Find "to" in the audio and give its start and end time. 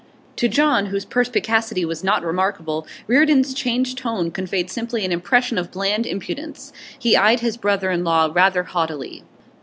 0.37-0.47